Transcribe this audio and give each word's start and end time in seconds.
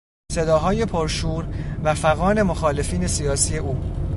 صداهای 0.31 0.85
پرشور 0.85 1.47
و 1.83 1.93
فغان 1.93 2.41
مخالفین 2.41 3.07
سیاسی 3.07 3.57
او 3.57 3.83